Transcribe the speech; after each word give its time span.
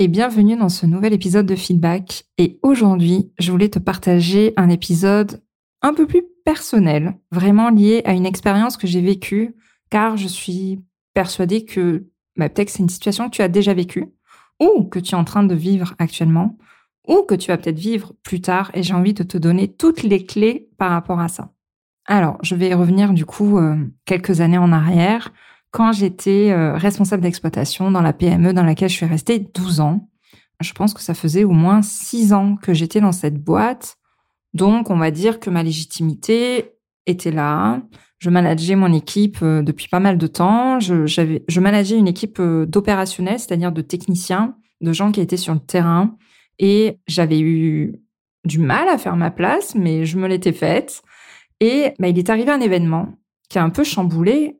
et 0.00 0.08
bienvenue 0.08 0.56
dans 0.56 0.70
ce 0.70 0.86
nouvel 0.86 1.12
épisode 1.12 1.44
de 1.44 1.54
Feedback. 1.54 2.24
Et 2.38 2.58
aujourd'hui, 2.62 3.30
je 3.38 3.52
voulais 3.52 3.68
te 3.68 3.78
partager 3.78 4.54
un 4.56 4.70
épisode 4.70 5.42
un 5.82 5.92
peu 5.92 6.06
plus 6.06 6.22
personnel, 6.42 7.18
vraiment 7.30 7.68
lié 7.68 8.00
à 8.06 8.14
une 8.14 8.24
expérience 8.24 8.78
que 8.78 8.86
j'ai 8.86 9.02
vécue, 9.02 9.54
car 9.90 10.16
je 10.16 10.26
suis 10.26 10.80
persuadée 11.12 11.66
que 11.66 12.06
bah, 12.36 12.48
peut-être 12.48 12.70
c'est 12.70 12.82
une 12.82 12.88
situation 12.88 13.28
que 13.28 13.36
tu 13.36 13.42
as 13.42 13.48
déjà 13.48 13.74
vécue, 13.74 14.06
ou 14.58 14.84
que 14.84 14.98
tu 14.98 15.10
es 15.10 15.18
en 15.18 15.24
train 15.24 15.42
de 15.42 15.54
vivre 15.54 15.94
actuellement, 15.98 16.56
ou 17.06 17.20
que 17.20 17.34
tu 17.34 17.48
vas 17.48 17.58
peut-être 17.58 17.78
vivre 17.78 18.14
plus 18.22 18.40
tard, 18.40 18.70
et 18.72 18.82
j'ai 18.82 18.94
envie 18.94 19.12
de 19.12 19.22
te 19.22 19.36
donner 19.36 19.68
toutes 19.68 20.02
les 20.02 20.24
clés 20.24 20.70
par 20.78 20.92
rapport 20.92 21.20
à 21.20 21.28
ça. 21.28 21.52
Alors, 22.06 22.38
je 22.40 22.54
vais 22.54 22.72
revenir 22.72 23.12
du 23.12 23.26
coup 23.26 23.58
euh, 23.58 23.76
quelques 24.06 24.40
années 24.40 24.56
en 24.56 24.72
arrière 24.72 25.30
quand 25.70 25.92
j'étais 25.92 26.50
euh, 26.50 26.76
responsable 26.76 27.22
d'exploitation 27.22 27.90
dans 27.90 28.02
la 28.02 28.12
PME 28.12 28.52
dans 28.52 28.64
laquelle 28.64 28.88
je 28.88 28.96
suis 28.96 29.06
restée 29.06 29.38
12 29.38 29.80
ans. 29.80 30.08
Je 30.60 30.72
pense 30.72 30.92
que 30.94 31.00
ça 31.00 31.14
faisait 31.14 31.44
au 31.44 31.52
moins 31.52 31.82
6 31.82 32.32
ans 32.32 32.56
que 32.56 32.74
j'étais 32.74 33.00
dans 33.00 33.12
cette 33.12 33.42
boîte. 33.42 33.96
Donc, 34.52 34.90
on 34.90 34.96
va 34.96 35.10
dire 35.10 35.40
que 35.40 35.48
ma 35.48 35.62
légitimité 35.62 36.72
était 37.06 37.30
là. 37.30 37.82
Je 38.18 38.30
manageais 38.30 38.76
mon 38.76 38.92
équipe 38.92 39.38
euh, 39.42 39.62
depuis 39.62 39.88
pas 39.88 40.00
mal 40.00 40.18
de 40.18 40.26
temps. 40.26 40.80
Je, 40.80 41.06
j'avais, 41.06 41.44
je 41.48 41.60
manageais 41.60 41.96
une 41.96 42.08
équipe 42.08 42.38
euh, 42.40 42.66
d'opérationnels, 42.66 43.38
c'est-à-dire 43.38 43.72
de 43.72 43.80
techniciens, 43.80 44.56
de 44.80 44.92
gens 44.92 45.12
qui 45.12 45.20
étaient 45.20 45.36
sur 45.36 45.54
le 45.54 45.60
terrain. 45.60 46.16
Et 46.58 46.98
j'avais 47.06 47.40
eu 47.40 48.02
du 48.44 48.58
mal 48.58 48.88
à 48.88 48.98
faire 48.98 49.16
ma 49.16 49.30
place, 49.30 49.74
mais 49.74 50.04
je 50.04 50.18
me 50.18 50.28
l'étais 50.28 50.52
faite. 50.52 51.02
Et 51.60 51.94
bah, 51.98 52.08
il 52.08 52.18
est 52.18 52.28
arrivé 52.28 52.50
un 52.50 52.60
événement 52.60 53.14
qui 53.48 53.58
a 53.58 53.64
un 53.64 53.70
peu 53.70 53.84
chamboulé 53.84 54.59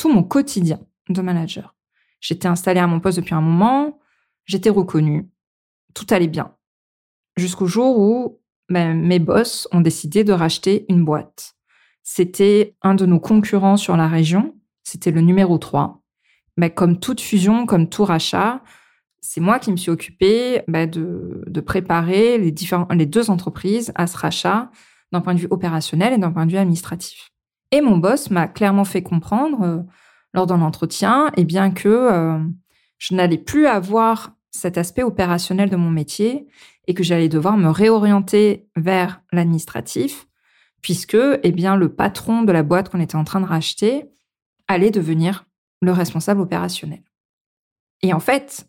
tout 0.00 0.10
mon 0.10 0.22
quotidien 0.22 0.80
de 1.10 1.20
manager. 1.20 1.74
J'étais 2.20 2.48
installée 2.48 2.80
à 2.80 2.86
mon 2.86 3.00
poste 3.00 3.18
depuis 3.18 3.34
un 3.34 3.42
moment, 3.42 3.98
j'étais 4.46 4.70
reconnue, 4.70 5.28
tout 5.94 6.06
allait 6.08 6.26
bien. 6.26 6.54
Jusqu'au 7.36 7.66
jour 7.66 7.98
où 7.98 8.40
ben, 8.70 8.98
mes 8.98 9.18
boss 9.18 9.68
ont 9.72 9.82
décidé 9.82 10.24
de 10.24 10.32
racheter 10.32 10.86
une 10.88 11.04
boîte. 11.04 11.54
C'était 12.02 12.76
un 12.80 12.94
de 12.94 13.04
nos 13.04 13.20
concurrents 13.20 13.76
sur 13.76 13.94
la 13.94 14.08
région, 14.08 14.54
c'était 14.84 15.10
le 15.10 15.20
numéro 15.20 15.58
3. 15.58 16.02
Mais 16.56 16.70
comme 16.72 16.98
toute 16.98 17.20
fusion, 17.20 17.66
comme 17.66 17.90
tout 17.90 18.04
rachat, 18.04 18.62
c'est 19.20 19.42
moi 19.42 19.58
qui 19.58 19.70
me 19.70 19.76
suis 19.76 19.90
occupée 19.90 20.62
ben, 20.66 20.88
de, 20.88 21.60
préparer 21.60 22.38
les, 22.38 22.54
les 22.94 23.06
deux 23.06 23.28
entreprises 23.28 23.92
à 23.96 24.06
ce 24.06 24.16
rachat 24.16 24.70
d'un 25.12 25.20
point 25.20 25.34
de 25.34 25.40
vue 25.40 25.48
opérationnel 25.50 26.14
et 26.14 26.18
d'un 26.18 26.32
point 26.32 26.46
de 26.46 26.52
vue 26.52 26.58
administratif. 26.58 27.30
Et 27.72 27.80
mon 27.80 27.98
boss 27.98 28.30
m'a 28.30 28.48
clairement 28.48 28.84
fait 28.84 29.02
comprendre 29.02 29.62
euh, 29.62 29.82
lors 30.32 30.46
d'un 30.46 30.60
entretien, 30.60 31.28
et 31.28 31.42
eh 31.42 31.44
bien 31.44 31.70
que 31.70 31.88
euh, 31.88 32.38
je 32.98 33.14
n'allais 33.14 33.38
plus 33.38 33.66
avoir 33.66 34.32
cet 34.50 34.78
aspect 34.78 35.02
opérationnel 35.02 35.70
de 35.70 35.76
mon 35.76 35.90
métier 35.90 36.46
et 36.86 36.94
que 36.94 37.02
j'allais 37.02 37.28
devoir 37.28 37.56
me 37.56 37.68
réorienter 37.68 38.68
vers 38.76 39.22
l'administratif, 39.32 40.26
puisque 40.82 41.16
eh 41.42 41.52
bien 41.52 41.76
le 41.76 41.94
patron 41.94 42.42
de 42.42 42.52
la 42.52 42.62
boîte 42.62 42.88
qu'on 42.88 43.00
était 43.00 43.16
en 43.16 43.24
train 43.24 43.40
de 43.40 43.46
racheter 43.46 44.10
allait 44.66 44.90
devenir 44.90 45.46
le 45.80 45.92
responsable 45.92 46.40
opérationnel. 46.40 47.02
Et 48.02 48.12
en 48.12 48.20
fait, 48.20 48.68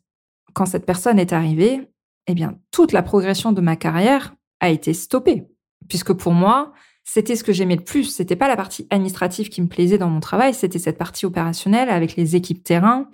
quand 0.54 0.66
cette 0.66 0.86
personne 0.86 1.20
est 1.20 1.34
arrivée, 1.34 1.90
eh 2.28 2.34
bien 2.34 2.60
toute 2.72 2.92
la 2.92 3.04
progression 3.04 3.52
de 3.52 3.62
ma 3.62 3.76
carrière 3.76 4.36
a 4.60 4.70
été 4.70 4.94
stoppée, 4.94 5.48
puisque 5.88 6.14
pour 6.14 6.34
moi, 6.34 6.74
c'était 7.04 7.36
ce 7.36 7.44
que 7.44 7.54
j'aimais 7.54 7.76
le 7.76 7.84
plus. 7.84 8.06
C'était 8.06 8.36
pas 8.36 8.48
la 8.48 8.56
partie 8.56 8.88
administrative 8.90 9.50
qui 9.50 9.62
me 9.62 9.68
plaisait 9.68 9.98
dans 9.98 10.10
mon 10.10 10.20
travail, 10.20 10.54
c'était 10.54 10.80
cette 10.80 10.98
partie 10.98 11.26
opérationnelle 11.26 11.90
avec 11.90 12.16
les 12.16 12.36
équipes 12.36 12.64
terrain. 12.64 13.10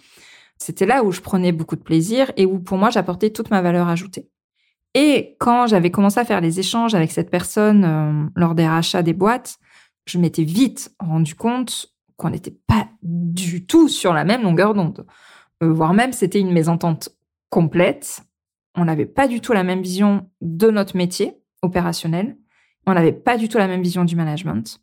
C'était 0.58 0.86
là 0.86 1.04
où 1.04 1.12
je 1.12 1.22
prenais 1.22 1.52
beaucoup 1.52 1.76
de 1.76 1.82
plaisir 1.82 2.32
et 2.36 2.46
où 2.46 2.60
pour 2.60 2.78
moi 2.78 2.90
j'apportais 2.90 3.30
toute 3.30 3.52
ma 3.52 3.62
valeur 3.62 3.88
ajoutée. 3.88 4.30
Et 4.94 5.36
quand 5.40 5.68
j'avais 5.68 5.92
commencé 5.92 6.20
à 6.20 6.26
faire 6.26 6.42
les 6.42 6.60
échanges 6.60 6.96
avec 6.96 7.12
cette 7.12 7.30
personne 7.30 7.86
euh, 7.86 8.30
lors 8.36 8.56
des 8.56 8.68
rachats 8.68 9.04
des 9.04 9.14
boîtes, 9.14 9.58
je 10.06 10.18
m'étais 10.18 10.44
vite 10.44 10.92
rendu 11.00 11.36
compte 11.36 11.94
qu'on 12.16 12.32
n'était 12.32 12.58
pas 12.66 12.88
du 13.04 13.66
tout 13.66 13.90
sur 13.90 14.14
la 14.14 14.24
même 14.24 14.42
longueur 14.42 14.74
d'onde. 14.74 15.06
Euh, 15.62 15.72
voire 15.72 15.94
même 15.94 16.14
c'était 16.14 16.40
une 16.40 16.52
mésentente 16.52 17.10
complète. 17.50 18.22
On 18.76 18.86
n'avait 18.86 19.06
pas 19.06 19.28
du 19.28 19.42
tout 19.42 19.54
la 19.54 19.64
même 19.64 19.82
vision 19.82 20.30
de 20.42 20.72
notre 20.72 20.98
métier 20.98 21.38
opérationnel. 21.62 22.38
On 22.88 22.94
n'avait 22.94 23.12
pas 23.12 23.38
du 23.38 23.50
tout 23.50 23.58
la 23.58 23.68
même 23.68 23.84
vision 23.84 24.06
du 24.06 24.16
management. 24.16 24.82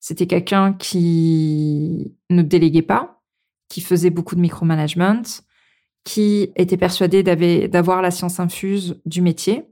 C'était 0.00 0.26
quelqu'un 0.26 0.74
qui 0.74 2.14
ne 2.28 2.42
déléguait 2.42 2.82
pas, 2.82 3.22
qui 3.68 3.80
faisait 3.80 4.10
beaucoup 4.10 4.34
de 4.34 4.40
micromanagement, 4.40 5.22
qui 6.02 6.50
était 6.56 6.76
persuadé 6.76 7.22
d'avoir 7.22 8.02
la 8.02 8.10
science 8.10 8.40
infuse 8.40 9.00
du 9.06 9.22
métier, 9.22 9.64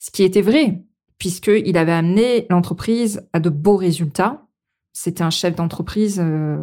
ce 0.00 0.10
qui 0.10 0.24
était 0.24 0.42
vrai, 0.42 0.82
puisqu'il 1.16 1.78
avait 1.78 1.92
amené 1.92 2.46
l'entreprise 2.50 3.26
à 3.32 3.40
de 3.40 3.50
beaux 3.50 3.76
résultats. 3.76 4.46
C'était 4.92 5.22
un 5.22 5.30
chef 5.30 5.54
d'entreprise 5.54 6.20
euh, 6.20 6.58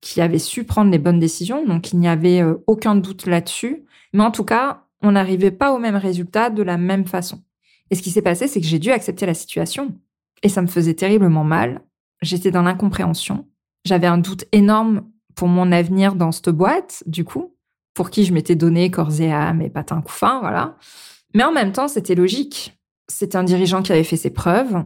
qui 0.00 0.22
avait 0.22 0.38
su 0.38 0.64
prendre 0.64 0.90
les 0.90 0.98
bonnes 0.98 1.20
décisions, 1.20 1.64
donc 1.66 1.92
il 1.92 1.98
n'y 1.98 2.08
avait 2.08 2.40
euh, 2.40 2.56
aucun 2.66 2.96
doute 2.96 3.26
là-dessus. 3.26 3.84
Mais 4.14 4.24
en 4.24 4.30
tout 4.30 4.44
cas, 4.44 4.86
on 5.02 5.12
n'arrivait 5.12 5.50
pas 5.50 5.74
au 5.74 5.78
même 5.78 5.96
résultat 5.96 6.48
de 6.48 6.62
la 6.62 6.78
même 6.78 7.06
façon. 7.06 7.42
Et 7.90 7.94
ce 7.94 8.02
qui 8.02 8.10
s'est 8.10 8.22
passé, 8.22 8.48
c'est 8.48 8.60
que 8.60 8.66
j'ai 8.66 8.78
dû 8.78 8.90
accepter 8.90 9.26
la 9.26 9.34
situation. 9.34 9.94
Et 10.42 10.48
ça 10.48 10.62
me 10.62 10.66
faisait 10.66 10.94
terriblement 10.94 11.44
mal. 11.44 11.82
J'étais 12.22 12.50
dans 12.50 12.62
l'incompréhension. 12.62 13.46
J'avais 13.84 14.06
un 14.06 14.18
doute 14.18 14.44
énorme 14.52 15.02
pour 15.34 15.48
mon 15.48 15.70
avenir 15.70 16.14
dans 16.14 16.32
cette 16.32 16.48
boîte, 16.48 17.02
du 17.06 17.24
coup, 17.24 17.54
pour 17.94 18.10
qui 18.10 18.24
je 18.24 18.32
m'étais 18.32 18.56
donné 18.56 18.90
corps 18.90 19.20
et 19.20 19.32
âme 19.32 19.62
et 19.62 19.70
patin 19.70 20.00
couffin, 20.00 20.40
voilà. 20.40 20.76
Mais 21.34 21.44
en 21.44 21.52
même 21.52 21.72
temps, 21.72 21.88
c'était 21.88 22.14
logique. 22.14 22.78
C'était 23.08 23.36
un 23.36 23.44
dirigeant 23.44 23.82
qui 23.82 23.92
avait 23.92 24.04
fait 24.04 24.16
ses 24.16 24.30
preuves. 24.30 24.84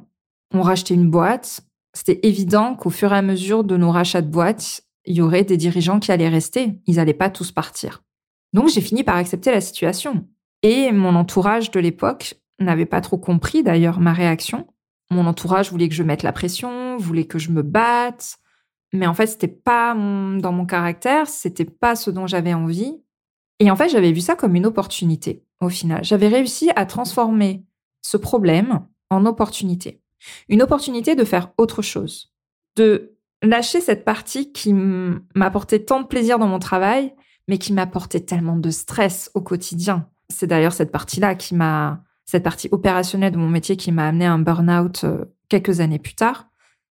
On 0.52 0.62
rachetait 0.62 0.94
une 0.94 1.10
boîte. 1.10 1.60
C'était 1.94 2.20
évident 2.22 2.74
qu'au 2.74 2.90
fur 2.90 3.12
et 3.12 3.16
à 3.16 3.22
mesure 3.22 3.64
de 3.64 3.76
nos 3.76 3.90
rachats 3.90 4.22
de 4.22 4.30
boîtes, 4.30 4.82
il 5.06 5.16
y 5.16 5.22
aurait 5.22 5.44
des 5.44 5.56
dirigeants 5.56 6.00
qui 6.00 6.12
allaient 6.12 6.28
rester. 6.28 6.74
Ils 6.86 6.96
n'allaient 6.96 7.14
pas 7.14 7.30
tous 7.30 7.52
partir. 7.52 8.02
Donc 8.52 8.68
j'ai 8.68 8.80
fini 8.80 9.04
par 9.04 9.16
accepter 9.16 9.50
la 9.50 9.60
situation. 9.60 10.26
Et 10.62 10.92
mon 10.92 11.14
entourage 11.14 11.70
de 11.70 11.80
l'époque 11.80 12.34
n'avait 12.58 12.86
pas 12.86 13.00
trop 13.00 13.16
compris 13.18 13.62
d'ailleurs 13.62 14.00
ma 14.00 14.12
réaction. 14.12 14.66
Mon 15.10 15.26
entourage 15.26 15.70
voulait 15.70 15.88
que 15.88 15.94
je 15.94 16.02
mette 16.02 16.22
la 16.22 16.32
pression, 16.32 16.96
voulait 16.96 17.26
que 17.26 17.38
je 17.38 17.50
me 17.50 17.62
batte, 17.62 18.38
mais 18.92 19.06
en 19.06 19.14
fait, 19.14 19.26
c'était 19.26 19.48
pas 19.48 19.94
dans 19.94 20.52
mon 20.52 20.66
caractère, 20.66 21.28
c'était 21.28 21.64
pas 21.64 21.96
ce 21.96 22.10
dont 22.10 22.26
j'avais 22.26 22.54
envie. 22.54 23.00
Et 23.58 23.70
en 23.70 23.76
fait, 23.76 23.88
j'avais 23.88 24.12
vu 24.12 24.20
ça 24.20 24.34
comme 24.34 24.54
une 24.54 24.66
opportunité 24.66 25.44
au 25.60 25.68
final. 25.68 26.02
J'avais 26.04 26.28
réussi 26.28 26.70
à 26.76 26.86
transformer 26.86 27.64
ce 28.02 28.16
problème 28.16 28.86
en 29.10 29.26
opportunité. 29.26 30.02
Une 30.48 30.62
opportunité 30.62 31.14
de 31.14 31.24
faire 31.24 31.52
autre 31.58 31.82
chose, 31.82 32.32
de 32.76 33.16
lâcher 33.42 33.80
cette 33.80 34.04
partie 34.04 34.52
qui 34.52 34.72
m'apportait 34.74 35.84
tant 35.84 36.00
de 36.00 36.06
plaisir 36.06 36.38
dans 36.38 36.48
mon 36.48 36.58
travail, 36.58 37.14
mais 37.48 37.58
qui 37.58 37.72
m'apportait 37.72 38.20
tellement 38.20 38.56
de 38.56 38.70
stress 38.70 39.30
au 39.34 39.40
quotidien. 39.40 40.08
C'est 40.28 40.46
d'ailleurs 40.46 40.72
cette 40.72 40.92
partie-là 40.92 41.34
qui 41.34 41.54
m'a 41.54 42.02
cette 42.30 42.44
partie 42.44 42.68
opérationnelle 42.70 43.32
de 43.32 43.38
mon 43.38 43.48
métier 43.48 43.76
qui 43.76 43.90
m'a 43.90 44.06
amené 44.06 44.24
à 44.24 44.32
un 44.32 44.38
burn-out 44.38 45.02
euh, 45.02 45.24
quelques 45.48 45.80
années 45.80 45.98
plus 45.98 46.14
tard. 46.14 46.46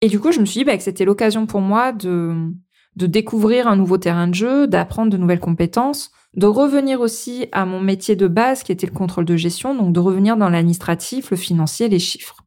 Et 0.03 0.09
du 0.09 0.21
coup, 0.21 0.31
je 0.31 0.41
me 0.41 0.45
suis 0.45 0.59
dit 0.59 0.65
bah, 0.65 0.77
que 0.77 0.83
c'était 0.83 1.07
l'occasion 1.07 1.47
pour 1.47 1.63
moi 1.63 1.93
de, 1.93 2.51
de 2.97 3.07
découvrir 3.07 3.67
un 3.67 3.77
nouveau 3.77 3.97
terrain 3.97 4.29
de 4.29 4.35
jeu, 4.35 4.67
d'apprendre 4.67 5.11
de 5.11 5.17
nouvelles 5.17 5.41
compétences, 5.41 6.11
de 6.35 6.47
revenir 6.47 7.01
aussi 7.01 7.47
à 7.53 7.65
mon 7.65 7.81
métier 7.81 8.15
de 8.15 8.27
base 8.27 8.63
qui 8.63 8.73
était 8.73 8.87
le 8.87 8.93
contrôle 8.93 9.25
de 9.25 9.37
gestion, 9.37 9.75
donc 9.75 9.95
de 9.95 10.01
revenir 10.01 10.37
dans 10.37 10.51
l'administratif, 10.51 11.31
le 11.31 11.39
financier, 11.39 11.89
les 11.89 11.99
chiffres. 11.99 12.43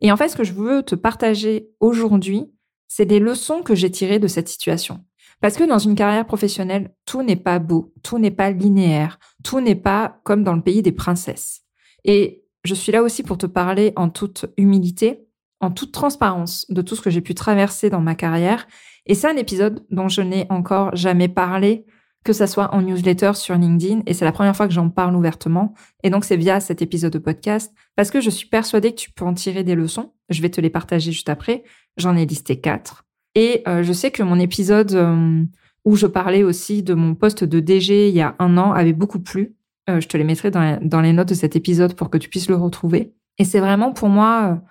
Et 0.00 0.10
en 0.10 0.16
fait, 0.16 0.30
ce 0.30 0.36
que 0.36 0.44
je 0.44 0.54
veux 0.54 0.82
te 0.82 0.94
partager 0.94 1.68
aujourd'hui, 1.80 2.50
c'est 2.88 3.04
des 3.04 3.20
leçons 3.20 3.62
que 3.62 3.74
j'ai 3.74 3.90
tirées 3.90 4.18
de 4.18 4.26
cette 4.26 4.48
situation. 4.48 5.04
Parce 5.42 5.56
que 5.56 5.64
dans 5.64 5.78
une 5.78 5.96
carrière 5.96 6.24
professionnelle, 6.24 6.94
tout 7.04 7.22
n'est 7.22 7.36
pas 7.36 7.58
beau, 7.58 7.92
tout 8.02 8.18
n'est 8.18 8.30
pas 8.30 8.50
linéaire, 8.50 9.18
tout 9.44 9.60
n'est 9.60 9.74
pas 9.74 10.20
comme 10.24 10.44
dans 10.44 10.54
le 10.54 10.62
pays 10.62 10.80
des 10.80 10.92
princesses. 10.92 11.62
Et 12.04 12.44
je 12.64 12.74
suis 12.74 12.92
là 12.92 13.02
aussi 13.02 13.22
pour 13.22 13.38
te 13.38 13.46
parler 13.46 13.92
en 13.96 14.08
toute 14.08 14.46
humilité, 14.56 15.26
en 15.60 15.70
toute 15.70 15.92
transparence 15.92 16.66
de 16.68 16.82
tout 16.82 16.96
ce 16.96 17.00
que 17.00 17.10
j'ai 17.10 17.20
pu 17.20 17.34
traverser 17.34 17.90
dans 17.90 18.00
ma 18.00 18.14
carrière. 18.14 18.66
Et 19.06 19.14
c'est 19.14 19.28
un 19.28 19.36
épisode 19.36 19.84
dont 19.90 20.08
je 20.08 20.22
n'ai 20.22 20.46
encore 20.50 20.94
jamais 20.94 21.28
parlé 21.28 21.86
que 22.24 22.32
ça 22.32 22.46
soit 22.46 22.72
en 22.74 22.82
newsletter 22.82 23.32
sur 23.34 23.56
LinkedIn, 23.56 24.02
et 24.06 24.14
c'est 24.14 24.24
la 24.24 24.32
première 24.32 24.54
fois 24.54 24.68
que 24.68 24.72
j'en 24.72 24.88
parle 24.90 25.16
ouvertement, 25.16 25.74
et 26.04 26.10
donc 26.10 26.24
c'est 26.24 26.36
via 26.36 26.60
cet 26.60 26.80
épisode 26.80 27.12
de 27.12 27.18
podcast, 27.18 27.74
parce 27.96 28.10
que 28.10 28.20
je 28.20 28.30
suis 28.30 28.46
persuadée 28.46 28.90
que 28.92 29.00
tu 29.00 29.10
peux 29.10 29.24
en 29.24 29.34
tirer 29.34 29.64
des 29.64 29.74
leçons. 29.74 30.12
Je 30.28 30.40
vais 30.40 30.50
te 30.50 30.60
les 30.60 30.70
partager 30.70 31.10
juste 31.12 31.28
après. 31.28 31.64
J'en 31.96 32.16
ai 32.16 32.24
listé 32.24 32.60
quatre. 32.60 33.04
Et 33.34 33.62
euh, 33.66 33.82
je 33.82 33.92
sais 33.92 34.10
que 34.10 34.22
mon 34.22 34.38
épisode 34.38 34.92
euh, 34.92 35.42
où 35.84 35.96
je 35.96 36.06
parlais 36.06 36.42
aussi 36.42 36.82
de 36.82 36.94
mon 36.94 37.14
poste 37.14 37.44
de 37.44 37.60
DG 37.60 38.08
il 38.08 38.14
y 38.14 38.20
a 38.20 38.36
un 38.38 38.56
an 38.56 38.72
avait 38.72 38.92
beaucoup 38.92 39.20
plu. 39.20 39.56
Euh, 39.90 40.00
je 40.00 40.08
te 40.08 40.16
les 40.16 40.24
mettrai 40.24 40.50
dans, 40.50 40.78
dans, 40.80 41.00
les 41.00 41.12
notes 41.12 41.28
de 41.28 41.34
cet 41.34 41.56
épisode 41.56 41.94
pour 41.94 42.10
que 42.10 42.18
tu 42.18 42.28
puisses 42.28 42.48
le 42.48 42.56
retrouver. 42.56 43.14
Et 43.38 43.44
c'est 43.44 43.60
vraiment 43.60 43.92
pour 43.92 44.08
moi 44.08 44.62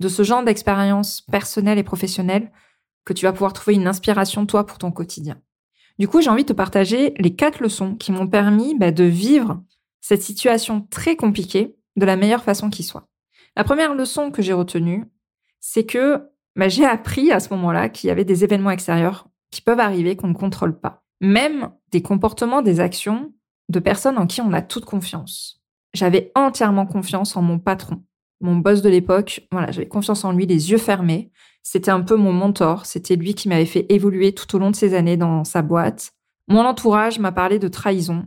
de 0.00 0.08
ce 0.08 0.22
genre 0.22 0.44
d'expérience 0.44 1.20
personnelle 1.22 1.78
et 1.78 1.82
professionnelle 1.82 2.50
que 3.04 3.12
tu 3.12 3.24
vas 3.24 3.32
pouvoir 3.32 3.52
trouver 3.52 3.74
une 3.74 3.86
inspiration, 3.86 4.46
toi, 4.46 4.66
pour 4.66 4.78
ton 4.78 4.92
quotidien. 4.92 5.40
Du 5.98 6.08
coup, 6.08 6.20
j'ai 6.20 6.30
envie 6.30 6.44
de 6.44 6.48
te 6.48 6.52
partager 6.52 7.14
les 7.18 7.34
quatre 7.34 7.60
leçons 7.60 7.94
qui 7.94 8.12
m'ont 8.12 8.26
permis 8.26 8.76
bah, 8.78 8.92
de 8.92 9.04
vivre 9.04 9.62
cette 10.00 10.22
situation 10.22 10.86
très 10.90 11.16
compliquée 11.16 11.76
de 11.96 12.06
la 12.06 12.16
meilleure 12.16 12.44
façon 12.44 12.70
qui 12.70 12.82
soit. 12.82 13.08
La 13.56 13.64
première 13.64 13.94
leçon 13.94 14.30
que 14.30 14.42
j'ai 14.42 14.52
retenue, 14.52 15.04
c'est 15.60 15.84
que 15.84 16.28
bah, 16.56 16.68
j'ai 16.68 16.84
appris 16.84 17.30
à 17.30 17.40
ce 17.40 17.50
moment-là 17.50 17.88
qu'il 17.88 18.08
y 18.08 18.10
avait 18.10 18.24
des 18.24 18.44
événements 18.44 18.70
extérieurs 18.70 19.28
qui 19.50 19.60
peuvent 19.60 19.80
arriver 19.80 20.16
qu'on 20.16 20.28
ne 20.28 20.34
contrôle 20.34 20.78
pas. 20.78 21.02
Même 21.20 21.70
des 21.90 22.02
comportements, 22.02 22.62
des 22.62 22.80
actions 22.80 23.32
de 23.68 23.78
personnes 23.78 24.18
en 24.18 24.26
qui 24.26 24.40
on 24.40 24.52
a 24.52 24.62
toute 24.62 24.84
confiance. 24.84 25.62
J'avais 25.94 26.32
entièrement 26.34 26.86
confiance 26.86 27.36
en 27.36 27.42
mon 27.42 27.58
patron, 27.58 28.02
mon 28.40 28.56
boss 28.56 28.82
de 28.82 28.88
l'époque. 28.88 29.46
Voilà, 29.50 29.70
j'avais 29.70 29.88
confiance 29.88 30.24
en 30.24 30.32
lui, 30.32 30.46
les 30.46 30.70
yeux 30.70 30.78
fermés. 30.78 31.30
C'était 31.62 31.90
un 31.90 32.00
peu 32.00 32.16
mon 32.16 32.32
mentor. 32.32 32.86
C'était 32.86 33.16
lui 33.16 33.34
qui 33.34 33.48
m'avait 33.48 33.66
fait 33.66 33.86
évoluer 33.88 34.32
tout 34.32 34.56
au 34.56 34.58
long 34.58 34.70
de 34.70 34.76
ces 34.76 34.94
années 34.94 35.16
dans 35.16 35.44
sa 35.44 35.62
boîte. 35.62 36.12
Mon 36.48 36.64
entourage 36.64 37.18
m'a 37.18 37.32
parlé 37.32 37.58
de 37.58 37.68
trahison. 37.68 38.26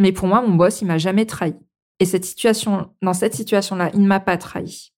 Mais 0.00 0.12
pour 0.12 0.26
moi, 0.26 0.42
mon 0.42 0.54
boss, 0.54 0.80
il 0.80 0.86
m'a 0.86 0.98
jamais 0.98 1.26
trahi. 1.26 1.54
Et 2.00 2.04
cette 2.04 2.24
situation, 2.24 2.90
dans 3.02 3.12
cette 3.12 3.34
situation-là, 3.34 3.90
il 3.94 4.00
ne 4.00 4.08
m'a 4.08 4.20
pas 4.20 4.36
trahi. 4.36 4.92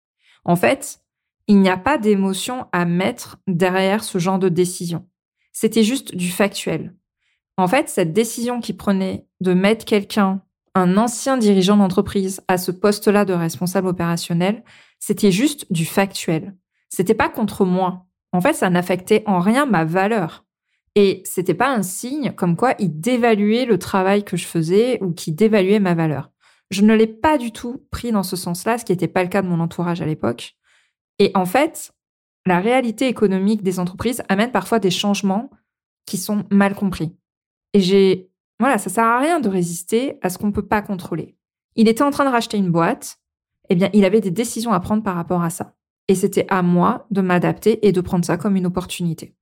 En 0.45 0.57
fait, 0.57 1.01
il 1.47 1.61
n'y 1.61 1.69
a 1.69 1.77
pas 1.77 1.99
d'émotion 1.99 2.67
à 2.73 2.85
mettre 2.87 3.39
derrière 3.47 4.03
ce 4.03 4.19
genre 4.19 4.39
de 4.39 4.49
décision. 4.49 5.07
C'était 5.53 5.83
juste 5.83 6.17
du 6.17 6.31
factuel. 6.31 6.95
En 7.57 7.69
fait, 7.69 7.89
cette 7.89 8.13
décision 8.13 8.61
qu'il 8.61 8.77
prenait 8.77 9.27
de 9.41 9.55
mettre 9.55 9.85
quelqu'un, 9.85 10.43
un 10.75 10.97
ancien 10.97 11.37
dirigeant 11.37 11.77
d'entreprise, 11.77 12.43
à 12.49 12.59
ce 12.59 12.73
poste-là 12.73 13.25
de 13.25 13.33
responsable 13.33 13.89
opérationnel, 13.89 14.65
c'était 14.99 15.31
juste 15.31 15.73
du 15.73 15.85
factuel. 15.85 16.57
C'était 16.89 17.15
pas 17.15 17.29
contre 17.29 17.65
moi. 17.65 18.07
En 18.33 18.41
fait, 18.41 18.55
ça 18.55 18.71
n'affectait 18.71 19.23
en 19.27 19.39
rien 19.39 19.67
ma 19.67 19.85
valeur. 19.85 20.45
Et 20.97 21.23
c'était 21.25 21.55
pas 21.55 21.75
un 21.75 21.83
signe 21.83 22.33
comme 22.33 22.57
quoi 22.57 22.75
il 22.79 23.01
dévaluait 23.01 23.65
le 23.65 23.79
travail 23.79 24.25
que 24.25 24.37
je 24.37 24.47
faisais 24.47 25.03
ou 25.03 25.13
qui 25.13 25.33
dévaluait 25.33 25.81
ma 25.81 25.95
valeur. 25.95 26.31
Je 26.71 26.83
ne 26.83 26.95
l'ai 26.95 27.07
pas 27.07 27.39
du 27.39 27.53
tout 27.53 27.85
pris 27.91 28.13
dans 28.13 28.23
ce 28.23 28.37
sens-là, 28.37 28.79
ce 28.79 28.85
qui 28.85 28.93
n'était 28.93 29.09
pas 29.09 29.23
le 29.23 29.29
cas 29.29 29.43
de 29.43 29.49
mon 29.49 29.61
entourage 29.61 30.01
à 30.01 30.07
l'époque. 30.07 30.57
Et 31.19 31.31
en 31.35 31.47
fait, 31.47 31.93
la 32.47 32.61
réalité 32.61 33.09
économique 33.09 33.63
des 33.63 33.79
entreprises 33.79 34.23
amène 34.29 34.51
parfois 34.51 34.79
des 34.79 34.91
changements 34.91 35.51
qui 36.07 36.17
sont 36.17 36.45
mal 36.51 36.75
compris. 36.75 37.17
Et 37.75 37.81
j'ai, 37.81 38.31
voilà, 38.59 38.79
ça 38.79 38.89
sert 38.89 39.05
à 39.05 39.19
rien 39.19 39.41
de 39.41 39.49
résister 39.49 40.19
à 40.23 40.31
ce 40.31 40.39
qu'on 40.39 40.47
ne 40.47 40.53
peut 40.53 40.67
pas 40.67 40.81
contrôler. 40.81 41.37
Il 41.75 41.89
était 41.89 42.03
en 42.03 42.11
train 42.11 42.25
de 42.25 42.31
racheter 42.31 42.57
une 42.57 42.71
boîte. 42.71 43.19
Eh 43.69 43.75
bien, 43.75 43.91
il 43.93 44.05
avait 44.05 44.21
des 44.21 44.31
décisions 44.31 44.73
à 44.73 44.81
prendre 44.81 45.03
par 45.03 45.17
rapport 45.17 45.43
à 45.43 45.51
ça. 45.51 45.75
Et 46.07 46.15
c'était 46.15 46.47
à 46.49 46.63
moi 46.63 47.07
de 47.11 47.21
m'adapter 47.21 47.87
et 47.87 47.93
de 47.93 48.01
prendre 48.01 48.25
ça 48.25 48.37
comme 48.37 48.57
une 48.57 48.67
opportunité. 48.67 49.37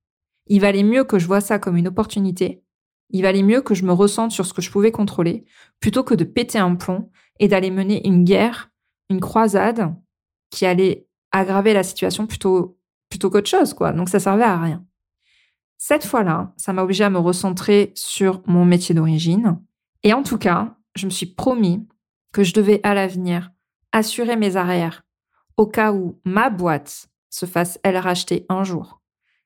Il 0.47 0.61
valait 0.61 0.83
mieux 0.83 1.03
que 1.03 1.19
je 1.19 1.27
vois 1.27 1.41
ça 1.41 1.59
comme 1.59 1.77
une 1.77 1.87
opportunité. 1.87 2.63
Il 3.11 3.21
valait 3.21 3.43
mieux 3.43 3.61
que 3.61 3.75
je 3.75 3.85
me 3.85 3.93
ressente 3.93 4.31
sur 4.31 4.45
ce 4.45 4.53
que 4.53 4.61
je 4.61 4.71
pouvais 4.71 4.91
contrôler 4.91 5.45
plutôt 5.79 6.03
que 6.03 6.15
de 6.15 6.23
péter 6.23 6.57
un 6.57 6.75
plomb 6.75 7.11
et 7.39 7.47
d'aller 7.47 7.69
mener 7.69 8.05
une 8.07 8.23
guerre, 8.23 8.71
une 9.09 9.19
croisade 9.19 9.93
qui 10.49 10.65
allait 10.65 11.07
aggraver 11.31 11.73
la 11.73 11.83
situation 11.83 12.25
plutôt, 12.25 12.77
plutôt 13.09 13.29
qu'autre 13.29 13.49
chose, 13.49 13.73
quoi. 13.73 13.91
Donc 13.91 14.09
ça 14.09 14.19
servait 14.19 14.43
à 14.43 14.59
rien. 14.59 14.85
Cette 15.77 16.05
fois-là, 16.05 16.53
ça 16.57 16.73
m'a 16.73 16.83
obligé 16.83 17.03
à 17.03 17.09
me 17.09 17.19
recentrer 17.19 17.91
sur 17.95 18.41
mon 18.45 18.65
métier 18.65 18.95
d'origine. 18.95 19.59
Et 20.03 20.13
en 20.13 20.23
tout 20.23 20.37
cas, 20.37 20.75
je 20.95 21.05
me 21.05 21.11
suis 21.11 21.25
promis 21.25 21.87
que 22.31 22.43
je 22.43 22.53
devais 22.53 22.79
à 22.83 22.93
l'avenir 22.93 23.51
assurer 23.91 24.35
mes 24.35 24.55
arrières 24.55 25.03
au 25.57 25.67
cas 25.67 25.93
où 25.93 26.19
ma 26.25 26.49
boîte 26.49 27.07
se 27.29 27.45
fasse, 27.45 27.79
elle, 27.83 27.97
racheter 27.97 28.45
un 28.49 28.63
jour. 28.63 29.01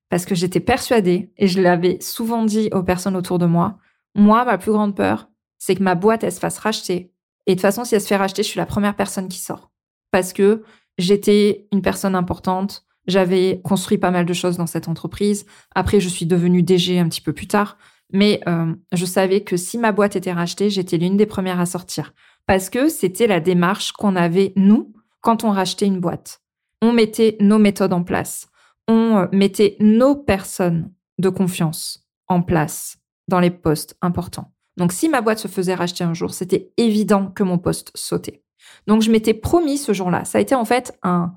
Parce 0.09 0.25
que 0.25 0.35
j'étais 0.35 0.59
persuadée, 0.59 1.31
et 1.38 1.47
je 1.47 1.62
l'avais 1.62 2.00
souvent 2.01 2.45
dit 2.45 2.69
aux 2.71 2.83
personnes 2.83 3.15
autour 3.15 3.39
de 3.39 3.45
moi, 3.45 3.77
moi, 4.15 4.45
ma 4.45 4.57
plus 4.57 4.71
grande 4.71 4.95
peur, 4.95 5.30
c'est 5.57 5.75
que 5.75 5.83
ma 5.83 5.95
boîte, 5.95 6.23
elle 6.23 6.31
se 6.31 6.39
fasse 6.39 6.59
racheter. 6.59 7.12
Et 7.45 7.51
de 7.51 7.56
toute 7.56 7.62
façon, 7.62 7.83
si 7.83 7.95
elle 7.95 8.01
se 8.01 8.07
fait 8.07 8.15
racheter, 8.15 8.44
je 8.44 8.47
suis 8.47 8.57
la 8.57 8.65
première 8.65 8.95
personne 8.95 9.27
qui 9.27 9.39
sort. 9.39 9.69
Parce 10.12 10.33
que 10.33 10.63
j'étais 10.97 11.68
une 11.71 11.81
personne 11.81 12.15
importante, 12.15 12.85
j'avais 13.07 13.62
construit 13.63 13.98
pas 13.98 14.12
mal 14.12 14.25
de 14.25 14.33
choses 14.33 14.57
dans 14.57 14.68
cette 14.68 14.88
entreprise. 14.88 15.45
Après, 15.74 16.00
je 16.00 16.09
suis 16.09 16.25
devenue 16.25 16.62
DG 16.62 17.00
un 17.00 17.07
petit 17.07 17.21
peu 17.21 17.33
plus 17.33 17.48
tard. 17.48 17.77
Mais 18.13 18.42
euh, 18.48 18.74
je 18.94 19.06
savais 19.06 19.42
que 19.42 19.57
si 19.57 19.77
ma 19.77 19.92
boîte 19.92 20.15
était 20.15 20.31
rachetée, 20.31 20.69
j'étais 20.69 20.98
l'une 20.98 21.18
des 21.18 21.25
premières 21.25 21.59
à 21.59 21.65
sortir. 21.65 22.13
Parce 22.45 22.69
que 22.69 22.88
c'était 22.88 23.27
la 23.27 23.39
démarche 23.39 23.92
qu'on 23.92 24.15
avait, 24.15 24.54
nous, 24.56 24.94
quand 25.21 25.44
on 25.44 25.51
rachetait 25.51 25.88
une 25.88 26.00
boîte. 26.00 26.42
On 26.81 26.94
mettait 26.94 27.36
nos 27.39 27.57
méthodes 27.57 27.94
en 27.94 28.04
place. 28.04 28.48
On 28.88 29.18
euh, 29.18 29.25
mettait 29.33 29.75
nos 29.80 30.15
personnes 30.15 30.92
de 31.18 31.30
confiance 31.30 32.07
en 32.27 32.42
place 32.42 32.98
dans 33.27 33.39
les 33.39 33.51
postes 33.51 33.98
importants. 34.01 34.54
Donc 34.77 34.94
si 34.94 35.09
ma 35.09 35.21
boîte 35.21 35.39
se 35.39 35.48
faisait 35.48 35.74
racheter 35.74 36.04
un 36.04 36.13
jour, 36.13 36.33
c'était 36.33 36.71
évident 36.77 37.27
que 37.27 37.44
mon 37.44 37.57
poste 37.57 37.92
sautait. 37.95 38.44
Donc 38.86 39.01
je 39.01 39.12
m'étais 39.12 39.33
promis 39.33 39.77
ce 39.77 39.92
jour-là. 39.92 40.24
Ça 40.24 40.38
a 40.38 40.42
été 40.42 40.56
en 40.56 40.65
fait 40.65 40.98
un, 41.04 41.33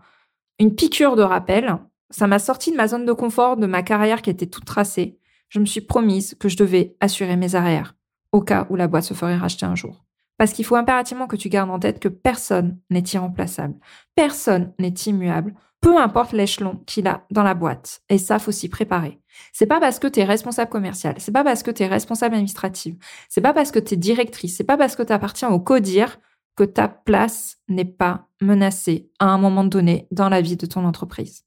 une 0.60 0.74
piqûre 0.74 1.16
de 1.16 1.22
rappel. 1.22 1.78
Ça 2.10 2.26
m'a 2.26 2.38
sorti 2.38 2.70
de 2.70 2.76
ma 2.76 2.86
zone 2.86 3.06
de 3.06 3.12
confort, 3.12 3.56
de 3.56 3.66
ma 3.66 3.82
carrière 3.82 4.22
qui 4.22 4.30
était 4.30 4.46
toute 4.46 4.66
tracée. 4.66 5.18
Je 5.48 5.58
me 5.58 5.64
suis 5.64 5.80
promise 5.80 6.36
que 6.38 6.48
je 6.48 6.56
devais 6.56 6.94
assurer 7.00 7.36
mes 7.36 7.56
arrières 7.56 7.96
au 8.32 8.42
cas 8.42 8.66
où 8.70 8.76
la 8.76 8.86
boîte 8.86 9.04
se 9.04 9.14
ferait 9.14 9.36
racheter 9.36 9.66
un 9.66 9.74
jour. 9.74 10.04
Parce 10.36 10.52
qu'il 10.52 10.64
faut 10.64 10.76
impérativement 10.76 11.26
que 11.26 11.36
tu 11.36 11.48
gardes 11.48 11.70
en 11.70 11.78
tête 11.78 11.98
que 11.98 12.08
personne 12.08 12.78
n'est 12.90 13.00
irremplaçable. 13.00 13.74
Personne 14.14 14.72
n'est 14.78 14.94
immuable. 15.06 15.54
Peu 15.80 15.96
importe 15.96 16.32
l'échelon 16.32 16.82
qu'il 16.86 17.08
a 17.08 17.24
dans 17.30 17.42
la 17.42 17.54
boîte. 17.54 18.02
Et 18.08 18.18
ça, 18.18 18.38
faut 18.38 18.52
s'y 18.52 18.68
préparer. 18.68 19.18
C'est 19.52 19.66
pas 19.66 19.80
parce 19.80 19.98
que 19.98 20.06
tu 20.06 20.20
es 20.20 20.24
responsable 20.24 20.70
commercial, 20.70 21.14
c'est 21.18 21.32
pas 21.32 21.44
parce 21.44 21.62
que 21.62 21.70
tu 21.70 21.82
es 21.82 21.86
responsable 21.86 22.34
administrative, 22.34 22.96
c'est 23.28 23.40
pas 23.40 23.54
parce 23.54 23.70
que 23.70 23.78
tu 23.78 23.94
es 23.94 23.96
directrice, 23.96 24.56
c'est 24.56 24.64
pas 24.64 24.76
parce 24.76 24.96
que 24.96 25.02
tu 25.02 25.12
appartiens 25.12 25.48
au 25.48 25.60
CODIR 25.60 26.18
que 26.60 26.64
ta 26.66 26.88
place 26.88 27.56
n'est 27.68 27.86
pas 27.86 28.28
menacée 28.42 29.08
à 29.18 29.28
un 29.28 29.38
moment 29.38 29.64
donné 29.64 30.06
dans 30.10 30.28
la 30.28 30.42
vie 30.42 30.58
de 30.58 30.66
ton 30.66 30.84
entreprise. 30.84 31.46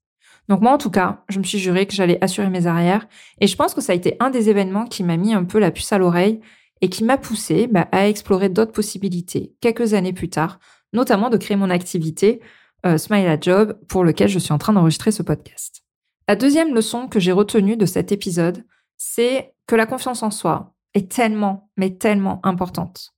Donc 0.50 0.62
moi, 0.62 0.74
en 0.74 0.80
tout 0.80 0.90
cas, 0.90 1.24
je 1.30 1.38
me 1.38 1.44
suis 1.44 1.60
juré 1.60 1.86
que 1.86 1.94
j'allais 1.94 2.18
assurer 2.24 2.50
mes 2.50 2.66
arrières 2.66 3.08
et 3.40 3.46
je 3.46 3.56
pense 3.56 3.76
que 3.76 3.82
ça 3.82 3.92
a 3.92 3.96
été 3.96 4.18
un 4.20 4.32
des 4.32 4.50
événements 4.50 4.88
qui 4.88 5.04
m'a 5.04 5.16
mis 5.16 5.36
un 5.36 5.44
peu 5.44 5.60
la 5.60 5.70
puce 5.70 5.94
à 5.94 6.00
l'oreille 6.00 6.42
et 6.82 6.90
qui 6.90 7.04
m'a 7.04 7.20
poussé 7.20 7.68
bah, 7.68 7.88
à 7.92 8.08
explorer 8.08 8.50
d'autres 8.50 8.72
possibilités 8.72 9.54
quelques 9.62 9.94
années 9.94 10.14
plus 10.14 10.30
tard, 10.30 10.58
notamment 10.94 11.30
de 11.30 11.38
créer 11.38 11.58
mon 11.58 11.70
activité 11.70 12.42
euh, 12.84 12.98
Smile 12.98 13.28
at 13.28 13.40
Job 13.40 13.78
pour 13.88 14.04
lequel 14.04 14.30
je 14.30 14.40
suis 14.40 14.52
en 14.52 14.58
train 14.58 14.74
d'enregistrer 14.74 15.12
ce 15.12 15.22
podcast. 15.22 15.84
La 16.28 16.36
deuxième 16.36 16.74
leçon 16.74 17.08
que 17.08 17.20
j'ai 17.20 17.34
retenue 17.34 17.78
de 17.78 17.86
cet 17.86 18.12
épisode, 18.12 18.66
c'est 18.98 19.54
que 19.68 19.76
la 19.76 19.86
confiance 19.86 20.24
en 20.24 20.32
soi 20.32 20.74
est 20.96 21.12
tellement, 21.12 21.70
mais 21.78 21.92
tellement 21.92 22.40
importante. 22.44 23.13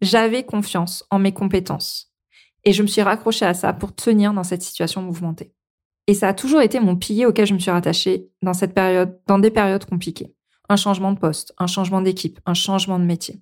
J'avais 0.00 0.44
confiance 0.44 1.04
en 1.10 1.18
mes 1.18 1.32
compétences 1.32 2.12
et 2.64 2.72
je 2.72 2.82
me 2.82 2.88
suis 2.88 3.02
raccrochée 3.02 3.46
à 3.46 3.54
ça 3.54 3.72
pour 3.72 3.94
tenir 3.94 4.32
dans 4.32 4.44
cette 4.44 4.62
situation 4.62 5.02
mouvementée. 5.02 5.52
Et 6.06 6.14
ça 6.14 6.28
a 6.28 6.34
toujours 6.34 6.62
été 6.62 6.80
mon 6.80 6.96
pilier 6.96 7.26
auquel 7.26 7.46
je 7.46 7.54
me 7.54 7.58
suis 7.58 7.70
rattachée 7.70 8.28
dans 8.42 8.54
cette 8.54 8.74
période, 8.74 9.20
dans 9.26 9.38
des 9.38 9.50
périodes 9.50 9.84
compliquées 9.84 10.34
un 10.68 10.76
changement 10.76 11.12
de 11.12 11.18
poste, 11.18 11.54
un 11.58 11.66
changement 11.66 12.02
d'équipe, 12.02 12.40
un 12.46 12.54
changement 12.54 12.98
de 12.98 13.04
métier. 13.04 13.40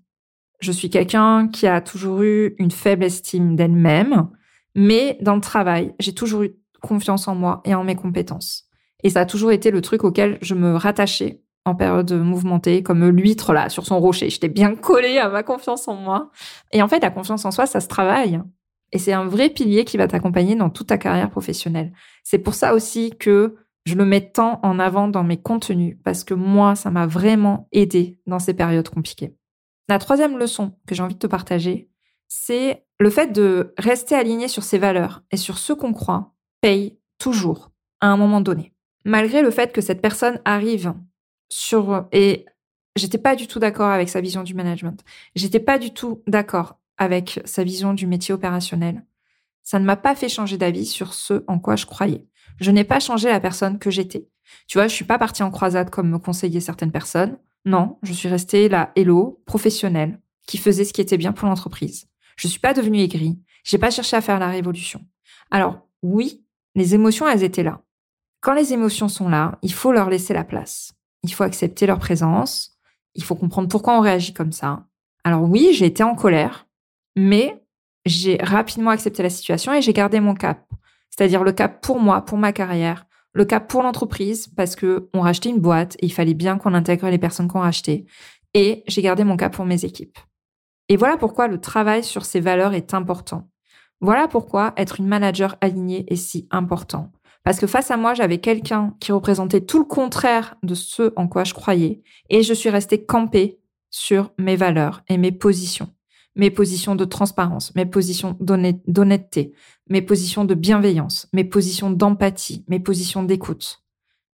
Je 0.61 0.73
suis 0.73 0.91
quelqu'un 0.91 1.49
qui 1.49 1.67
a 1.67 1.81
toujours 1.81 2.23
eu 2.23 2.55
une 2.59 2.71
faible 2.71 3.05
estime 3.05 3.57
d'elle-même, 3.57 4.29
mais 4.75 5.19
dans 5.21 5.35
le 5.35 5.41
travail, 5.41 5.95
j'ai 5.99 6.15
toujours 6.15 6.43
eu 6.43 6.57
confiance 6.81 7.29
en 7.29 7.35
moi 7.35 7.63
et 7.65 7.75
en 7.75 7.85
mes 7.85 7.97
compétences. 7.97 8.69
Et 9.03 9.11
ça 9.11 9.21
a 9.21 9.27
toujours 9.27 9.53
été 9.53 9.71
le 9.71 9.81
truc 9.81 10.05
auquel 10.05 10.39
je 10.41 10.55
me 10.55 10.77
rattachais 10.77 11.43
en 11.67 11.75
période 11.75 12.13
mouvementée, 12.13 12.83
comme 12.83 13.07
l'huître 13.09 13.53
là 13.53 13.69
sur 13.69 13.85
son 13.85 14.01
rocher. 14.01 14.31
J'étais 14.31 14.49
bien 14.49 14.75
collée 14.75 15.19
à 15.19 15.29
ma 15.29 15.43
confiance 15.43 15.89
en 15.89 15.95
moi. 15.95 16.31
Et 16.73 16.81
en 16.81 16.89
fait, 16.89 17.01
la 17.01 17.11
confiance 17.11 17.45
en 17.45 17.51
soi, 17.51 17.67
ça 17.67 17.81
se 17.81 17.89
travaille. 17.89 18.41
Et 18.93 18.99
c'est 18.99 19.13
un 19.13 19.27
vrai 19.27 19.51
pilier 19.51 19.85
qui 19.85 19.97
va 19.97 20.07
t'accompagner 20.07 20.55
dans 20.55 20.71
toute 20.71 20.87
ta 20.87 20.97
carrière 20.97 21.29
professionnelle. 21.29 21.93
C'est 22.23 22.39
pour 22.39 22.55
ça 22.55 22.73
aussi 22.73 23.11
que 23.19 23.57
je 23.85 23.95
le 23.95 24.05
mets 24.05 24.31
tant 24.31 24.61
en 24.63 24.79
avant 24.79 25.09
dans 25.09 25.25
mes 25.25 25.37
contenus 25.37 25.97
parce 26.05 26.25
que 26.25 26.35
moi, 26.35 26.77
ça 26.77 26.91
m'a 26.91 27.07
vraiment 27.07 27.69
aidé 27.73 28.21
dans 28.27 28.39
ces 28.39 28.55
périodes 28.55 28.89
compliquées. 28.89 29.35
La 29.89 29.99
troisième 29.99 30.39
leçon 30.39 30.73
que 30.87 30.95
j'ai 30.95 31.03
envie 31.03 31.15
de 31.15 31.21
te 31.21 31.27
partager, 31.27 31.91
c'est 32.29 32.85
le 32.99 33.11
fait 33.11 33.33
de 33.33 33.75
rester 33.77 34.15
aligné 34.15 34.49
sur 34.49 34.63
ses 34.63 34.79
valeurs 34.79 35.23
et 35.31 35.37
sur 35.37 35.59
ce 35.59 35.73
qu'on 35.73 35.93
croit 35.93 36.33
paye 36.61 36.99
toujours 37.19 37.71
à 38.01 38.09
un 38.09 38.17
moment 38.17 38.41
donné. 38.41 38.73
Malgré 39.05 39.43
le 39.43 39.51
fait 39.51 39.73
que 39.73 39.81
cette 39.81 40.03
personne 40.03 40.41
arrive 40.45 40.95
sur 41.49 42.07
et 42.13 42.47
j'étais 42.97 43.19
pas 43.19 43.37
du 43.37 43.47
tout 43.47 43.59
d'accord 43.59 43.91
avec 43.91 44.09
sa 44.09 44.21
vision 44.21 44.43
du 44.43 44.55
management. 44.55 45.03
J'étais 45.35 45.61
pas 45.61 45.79
du 45.79 45.93
tout 45.93 46.23
d'accord 46.27 46.79
avec 46.99 47.41
sa 47.45 47.65
vision 47.65 47.95
du 47.95 48.07
métier 48.07 48.35
opérationnel. 48.35 49.05
Ça 49.63 49.79
ne 49.79 49.85
m'a 49.85 49.97
pas 49.97 50.15
fait 50.15 50.29
changer 50.29 50.57
d'avis 50.57 50.87
sur 50.87 51.13
ce 51.13 51.45
en 51.47 51.59
quoi 51.59 51.77
je 51.77 51.87
croyais. 51.87 52.27
Je 52.61 52.71
n'ai 52.71 52.85
pas 52.85 53.01
changé 53.01 53.29
la 53.29 53.41
personne 53.41 53.79
que 53.79 53.91
j'étais. 53.91 54.29
Tu 54.69 54.79
vois, 54.79 54.87
je 54.87 54.95
suis 54.95 55.05
pas 55.05 55.19
partie 55.19 55.43
en 55.43 55.51
croisade 55.51 55.91
comme 55.91 56.09
me 56.09 56.19
conseillaient 56.19 56.61
certaines 56.61 56.93
personnes. 56.93 57.39
Non, 57.65 57.99
je 58.03 58.13
suis 58.13 58.29
restée 58.29 58.69
la 58.69 58.93
hello, 58.95 59.43
professionnelle, 59.45 60.21
qui 60.47 60.57
faisait 60.57 60.85
ce 60.85 60.93
qui 60.93 61.01
était 61.01 61.17
bien 61.17 61.33
pour 61.33 61.49
l'entreprise. 61.49 62.09
Je 62.37 62.49
suis 62.49 62.61
pas 62.61 62.75
devenue 62.75 63.01
aigrie. 63.01 63.41
J'ai 63.65 63.79
pas 63.79 63.91
cherché 63.91 64.17
à 64.17 64.21
faire 64.21 64.39
la 64.39 64.49
révolution. 64.49 65.05
Alors, 65.51 65.81
oui, 66.03 66.45
les 66.77 66.95
émotions, 66.95 67.29
elles 67.29 67.43
étaient 67.43 67.65
là. 67.65 67.83
Quand 68.41 68.55
les 68.55 68.73
émotions 68.73 69.09
sont 69.09 69.29
là, 69.29 69.59
il 69.63 69.73
faut 69.73 69.91
leur 69.91 70.09
laisser 70.09 70.33
la 70.33 70.45
place. 70.45 70.93
Il 71.27 71.35
faut 71.35 71.43
accepter 71.43 71.87
leur 71.87 71.99
présence. 71.99 72.79
Il 73.15 73.25
faut 73.25 73.35
comprendre 73.35 73.69
pourquoi 73.69 73.99
on 73.99 74.01
réagit 74.01 74.33
comme 74.33 74.53
ça. 74.53 74.87
Alors 75.25 75.43
oui, 75.43 75.71
j'ai 75.73 75.87
été 75.87 76.05
en 76.05 76.15
colère, 76.15 76.69
mais 77.17 77.65
j'ai 78.05 78.39
rapidement 78.41 78.91
accepté 78.91 79.23
la 79.23 79.31
situation 79.31 79.75
et 79.75 79.83
j'ai 79.83 79.93
gardé 79.93 80.21
mon 80.21 80.35
cap. 80.35 80.65
C'est-à-dire 81.11 81.43
le 81.43 81.53
cap 81.53 81.81
pour 81.83 81.99
moi, 81.99 82.25
pour 82.25 82.39
ma 82.39 82.53
carrière, 82.53 83.07
le 83.33 83.45
cap 83.45 83.69
pour 83.69 83.83
l'entreprise 83.83 84.47
parce 84.47 84.77
que 84.77 85.09
on 85.13 85.23
rachetait 85.23 85.49
une 85.49 85.59
boîte 85.59 85.97
et 85.97 86.07
il 86.07 86.13
fallait 86.13 86.35
bien 86.35 86.59
qu'on 86.59 86.75
intègre 86.75 87.09
les 87.09 87.19
personnes 87.19 87.49
qu'on 87.49 87.61
rachetait. 87.61 88.07
Et 88.55 88.85
j'ai 88.87 89.03
gardé 89.03 89.25
mon 89.25 89.37
cap 89.37 89.53
pour 89.53 89.67
mes 89.67 89.85
équipes. 89.85 90.19
Et 90.89 90.97
voilà 90.97 91.17
pourquoi 91.17 91.49
le 91.49 91.61
travail 91.61 92.05
sur 92.05 92.25
ces 92.25 92.41
valeurs 92.41 92.75
est 92.75 92.95
important. 92.95 93.51
Voilà 94.01 94.29
pourquoi 94.29 94.75
être 94.77 95.01
une 95.01 95.09
manager 95.09 95.57
alignée 95.61 96.05
est 96.13 96.17
si 96.17 96.47
important. 96.51 97.11
Parce 97.47 97.61
que 97.61 97.69
face 97.69 97.93
à 97.93 97.97
moi, 97.97 98.13
j'avais 98.13 98.39
quelqu'un 98.39 98.97
qui 98.99 99.13
représentait 99.13 99.61
tout 99.61 99.79
le 99.79 99.85
contraire 99.85 100.57
de 100.65 100.75
ce 100.75 101.13
en 101.15 101.29
quoi 101.29 101.45
je 101.45 101.55
croyais. 101.55 102.03
Et 102.29 102.43
je 102.43 102.53
suis 102.53 102.71
restée 102.71 103.07
campée 103.07 103.61
sur 103.89 104.33
mes 104.37 104.57
valeurs 104.57 105.05
et 105.09 105.17
mes 105.17 105.31
positions. 105.31 105.89
Mes 106.35 106.51
positions 106.51 106.97
de 106.97 107.05
transparence, 107.05 107.73
mes 107.77 107.87
positions 107.87 108.37
d'honnêteté, 108.41 109.53
mes 109.89 110.03
positions 110.03 110.45
de 110.45 110.55
bienveillance, 110.55 111.29
mes 111.33 111.45
positions 111.45 111.91
d'empathie, 111.91 112.65
mes 112.67 112.81
positions 112.81 113.23
d'écoute. 113.23 113.85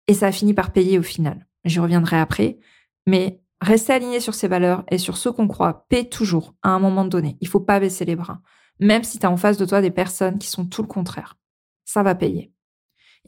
Et 0.06 0.12
ça 0.12 0.26
a 0.26 0.32
fini 0.32 0.52
par 0.52 0.70
payer 0.70 0.98
au 0.98 1.02
final. 1.02 1.46
J'y 1.64 1.80
reviendrai 1.80 2.18
après. 2.18 2.58
Mais 3.06 3.40
rester 3.62 3.94
aligné 3.94 4.20
sur 4.20 4.34
ces 4.34 4.48
valeurs 4.48 4.84
et 4.90 4.98
sur 4.98 5.16
ce 5.16 5.30
qu'on 5.30 5.48
croit 5.48 5.86
paie 5.88 6.04
toujours 6.04 6.54
à 6.62 6.68
un 6.68 6.78
moment 6.78 7.06
donné. 7.06 7.38
Il 7.40 7.48
faut 7.48 7.58
pas 7.58 7.80
baisser 7.80 8.04
les 8.04 8.16
bras 8.16 8.42
même 8.80 9.02
si 9.02 9.18
tu 9.18 9.26
as 9.26 9.30
en 9.30 9.36
face 9.36 9.58
de 9.58 9.64
toi 9.64 9.80
des 9.80 9.90
personnes 9.90 10.38
qui 10.38 10.48
sont 10.48 10.66
tout 10.66 10.82
le 10.82 10.88
contraire. 10.88 11.36
Ça 11.84 12.02
va 12.02 12.14
payer. 12.14 12.52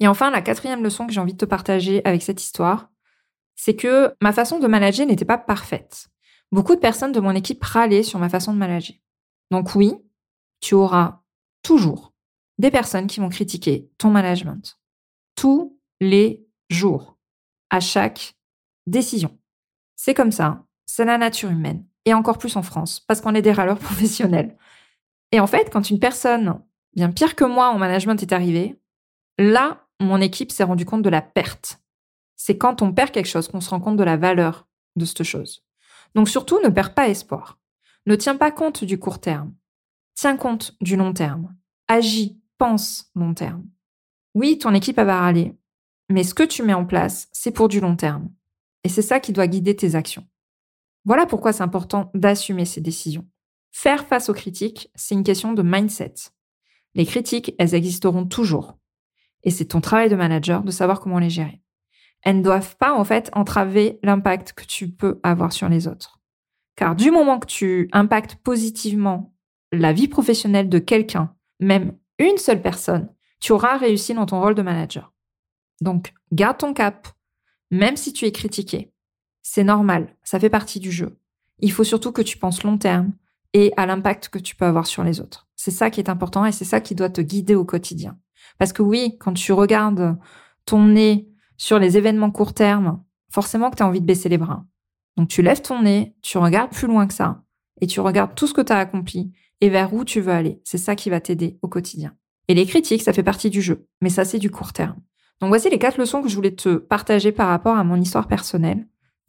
Et 0.00 0.08
enfin, 0.08 0.30
la 0.30 0.42
quatrième 0.42 0.82
leçon 0.82 1.06
que 1.06 1.12
j'ai 1.12 1.20
envie 1.20 1.34
de 1.34 1.38
te 1.38 1.44
partager 1.44 2.00
avec 2.04 2.22
cette 2.22 2.42
histoire, 2.42 2.90
c'est 3.54 3.76
que 3.76 4.14
ma 4.22 4.32
façon 4.32 4.58
de 4.58 4.66
manager 4.66 5.06
n'était 5.06 5.26
pas 5.26 5.38
parfaite. 5.38 6.08
Beaucoup 6.50 6.74
de 6.74 6.80
personnes 6.80 7.12
de 7.12 7.20
mon 7.20 7.34
équipe 7.34 7.62
râlaient 7.62 8.02
sur 8.02 8.18
ma 8.18 8.30
façon 8.30 8.52
de 8.52 8.58
manager. 8.58 8.96
Donc 9.50 9.74
oui, 9.74 9.94
tu 10.60 10.74
auras 10.74 11.20
toujours 11.62 12.14
des 12.58 12.70
personnes 12.70 13.06
qui 13.06 13.20
vont 13.20 13.28
critiquer 13.28 13.90
ton 13.98 14.10
management. 14.10 14.78
Tous 15.36 15.78
les 16.00 16.46
jours. 16.70 17.18
À 17.70 17.80
chaque 17.80 18.34
décision. 18.86 19.38
C'est 19.96 20.14
comme 20.14 20.32
ça. 20.32 20.64
C'est 20.86 21.04
la 21.04 21.18
nature 21.18 21.50
humaine. 21.50 21.84
Et 22.06 22.14
encore 22.14 22.38
plus 22.38 22.56
en 22.56 22.62
France, 22.62 23.00
parce 23.00 23.20
qu'on 23.20 23.34
est 23.34 23.42
des 23.42 23.52
râleurs 23.52 23.78
professionnels. 23.88 24.56
Et 25.32 25.40
en 25.40 25.46
fait, 25.46 25.70
quand 25.70 25.90
une 25.90 26.00
personne 26.00 26.60
bien 26.94 27.10
pire 27.10 27.36
que 27.36 27.44
moi 27.44 27.68
en 27.68 27.78
management 27.78 28.20
est 28.20 28.32
arrivée, 28.32 28.80
là, 29.38 29.86
mon 30.00 30.20
équipe 30.20 30.50
s'est 30.52 30.64
rendu 30.64 30.84
compte 30.84 31.02
de 31.02 31.10
la 31.10 31.22
perte. 31.22 31.80
C'est 32.36 32.56
quand 32.56 32.82
on 32.82 32.92
perd 32.92 33.10
quelque 33.10 33.28
chose 33.28 33.48
qu'on 33.48 33.60
se 33.60 33.70
rend 33.70 33.80
compte 33.80 33.96
de 33.96 34.04
la 34.04 34.16
valeur 34.16 34.66
de 34.96 35.04
cette 35.04 35.22
chose. 35.22 35.64
Donc 36.14 36.28
surtout, 36.28 36.60
ne 36.62 36.68
perds 36.68 36.94
pas 36.94 37.08
espoir. 37.08 37.58
Ne 38.06 38.16
tiens 38.16 38.36
pas 38.36 38.50
compte 38.50 38.82
du 38.84 38.98
court 38.98 39.20
terme. 39.20 39.54
Tiens 40.14 40.36
compte 40.36 40.74
du 40.80 40.96
long 40.96 41.12
terme. 41.12 41.54
Agis, 41.86 42.40
pense 42.58 43.10
long 43.14 43.34
terme. 43.34 43.64
Oui, 44.34 44.58
ton 44.58 44.74
équipe 44.74 44.96
va 44.96 45.20
râler, 45.20 45.56
mais 46.08 46.24
ce 46.24 46.34
que 46.34 46.42
tu 46.42 46.62
mets 46.62 46.74
en 46.74 46.84
place, 46.84 47.28
c'est 47.32 47.52
pour 47.52 47.68
du 47.68 47.80
long 47.80 47.96
terme. 47.96 48.30
Et 48.84 48.88
c'est 48.88 49.02
ça 49.02 49.20
qui 49.20 49.32
doit 49.32 49.46
guider 49.46 49.76
tes 49.76 49.94
actions. 49.94 50.26
Voilà 51.04 51.26
pourquoi 51.26 51.52
c'est 51.52 51.62
important 51.62 52.10
d'assumer 52.14 52.64
ces 52.64 52.80
décisions. 52.80 53.28
Faire 53.70 54.06
face 54.06 54.28
aux 54.28 54.34
critiques, 54.34 54.90
c'est 54.94 55.14
une 55.14 55.24
question 55.24 55.52
de 55.52 55.62
mindset. 55.62 56.14
Les 56.94 57.06
critiques, 57.06 57.54
elles 57.58 57.74
existeront 57.74 58.26
toujours. 58.26 58.79
Et 59.44 59.50
c'est 59.50 59.66
ton 59.66 59.80
travail 59.80 60.08
de 60.08 60.16
manager 60.16 60.62
de 60.62 60.70
savoir 60.70 61.00
comment 61.00 61.18
les 61.18 61.30
gérer. 61.30 61.62
Elles 62.22 62.38
ne 62.38 62.42
doivent 62.42 62.76
pas, 62.76 62.92
en 62.92 63.04
fait, 63.04 63.30
entraver 63.32 63.98
l'impact 64.02 64.52
que 64.52 64.64
tu 64.64 64.90
peux 64.90 65.20
avoir 65.22 65.52
sur 65.52 65.68
les 65.68 65.88
autres. 65.88 66.20
Car 66.76 66.94
du 66.94 67.10
moment 67.10 67.38
que 67.38 67.46
tu 67.46 67.88
impactes 67.92 68.36
positivement 68.36 69.34
la 69.72 69.92
vie 69.92 70.08
professionnelle 70.08 70.68
de 70.68 70.78
quelqu'un, 70.78 71.34
même 71.60 71.96
une 72.18 72.36
seule 72.36 72.60
personne, 72.60 73.08
tu 73.40 73.52
auras 73.52 73.78
réussi 73.78 74.12
dans 74.12 74.26
ton 74.26 74.40
rôle 74.40 74.54
de 74.54 74.62
manager. 74.62 75.12
Donc, 75.80 76.12
garde 76.32 76.58
ton 76.58 76.74
cap, 76.74 77.08
même 77.70 77.96
si 77.96 78.12
tu 78.12 78.26
es 78.26 78.32
critiqué. 78.32 78.92
C'est 79.42 79.64
normal, 79.64 80.14
ça 80.22 80.38
fait 80.38 80.50
partie 80.50 80.80
du 80.80 80.92
jeu. 80.92 81.18
Il 81.60 81.72
faut 81.72 81.84
surtout 81.84 82.12
que 82.12 82.22
tu 82.22 82.36
penses 82.36 82.62
long 82.62 82.76
terme, 82.76 83.12
et 83.52 83.72
à 83.76 83.86
l'impact 83.86 84.28
que 84.28 84.38
tu 84.38 84.54
peux 84.54 84.64
avoir 84.64 84.86
sur 84.86 85.04
les 85.04 85.20
autres. 85.20 85.48
C'est 85.56 85.70
ça 85.70 85.90
qui 85.90 86.00
est 86.00 86.08
important 86.08 86.44
et 86.46 86.52
c'est 86.52 86.64
ça 86.64 86.80
qui 86.80 86.94
doit 86.94 87.10
te 87.10 87.20
guider 87.20 87.54
au 87.54 87.64
quotidien. 87.64 88.18
Parce 88.58 88.72
que 88.72 88.82
oui, 88.82 89.16
quand 89.18 89.32
tu 89.32 89.52
regardes 89.52 90.18
ton 90.66 90.84
nez 90.86 91.28
sur 91.56 91.78
les 91.78 91.96
événements 91.96 92.30
court 92.30 92.54
terme, 92.54 93.02
forcément 93.30 93.70
que 93.70 93.76
tu 93.76 93.82
as 93.82 93.86
envie 93.86 94.00
de 94.00 94.06
baisser 94.06 94.28
les 94.28 94.38
bras. 94.38 94.64
Donc 95.16 95.28
tu 95.28 95.42
lèves 95.42 95.62
ton 95.62 95.82
nez, 95.82 96.14
tu 96.22 96.38
regardes 96.38 96.70
plus 96.70 96.86
loin 96.86 97.06
que 97.06 97.14
ça 97.14 97.42
et 97.80 97.86
tu 97.86 98.00
regardes 98.00 98.34
tout 98.34 98.46
ce 98.46 98.54
que 98.54 98.60
tu 98.60 98.72
as 98.72 98.78
accompli 98.78 99.32
et 99.60 99.68
vers 99.68 99.92
où 99.92 100.04
tu 100.04 100.20
veux 100.20 100.32
aller. 100.32 100.60
C'est 100.64 100.78
ça 100.78 100.96
qui 100.96 101.10
va 101.10 101.20
t'aider 101.20 101.58
au 101.62 101.68
quotidien. 101.68 102.14
Et 102.48 102.54
les 102.54 102.66
critiques, 102.66 103.02
ça 103.02 103.12
fait 103.12 103.22
partie 103.22 103.50
du 103.50 103.62
jeu, 103.62 103.86
mais 104.00 104.10
ça 104.10 104.24
c'est 104.24 104.38
du 104.38 104.50
court 104.50 104.72
terme. 104.72 104.96
Donc 105.40 105.48
voici 105.48 105.70
les 105.70 105.78
quatre 105.78 105.98
leçons 105.98 106.22
que 106.22 106.28
je 106.28 106.36
voulais 106.36 106.54
te 106.54 106.76
partager 106.76 107.32
par 107.32 107.48
rapport 107.48 107.76
à 107.76 107.84
mon 107.84 107.96
histoire 107.96 108.28
personnelle. 108.28 108.86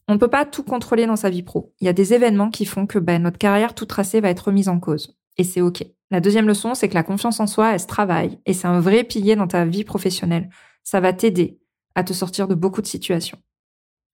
On 0.08 0.15
ne 0.15 0.20
peut 0.20 0.27
pas 0.27 0.46
tout 0.46 0.63
contrôler 0.63 1.06
dans 1.06 1.15
sa 1.15 1.30
vie 1.30 1.44
pro. 1.44 1.74
Il 1.80 1.86
y 1.86 1.89
a 1.89 1.94
des 1.94 2.13
événements 2.13 2.50
qui 2.50 2.65
font 2.65 2.86
que 2.86 3.00
ben, 3.00 3.22
notre 3.22 3.38
carrière 3.38 3.74
toute 3.74 3.89
tracée 3.89 4.20
va 4.20 4.30
être 4.30 4.48
remise 4.48 4.68
en 4.68 4.80
cause. 4.80 5.18
Et 5.38 5.44
c'est 5.44 5.62
OK. 5.62 5.86
La 6.12 6.20
deuxième 6.20 6.48
leçon, 6.48 6.75
c'est 6.75 6.89
que 6.89 6.94
la 6.94 7.03
confiance 7.03 7.39
en 7.39 7.48
soi, 7.48 7.74
elle 7.74 7.80
se 7.80 7.88
travaille 7.88 8.39
et 8.46 8.53
c'est 8.53 8.68
un 8.68 8.82
vrai 8.82 9.03
pilier 9.03 9.36
dans 9.36 9.48
ta 9.48 9.65
vie 9.65 9.86
professionnelle. 9.86 10.50
Ça 10.84 11.00
va 11.00 11.13
t'aider 11.13 11.60
à 11.96 12.03
te 12.03 12.13
sortir 12.13 12.48
de 12.48 12.56
beaucoup 12.56 12.82
de 12.82 12.88
situations. 12.88 13.39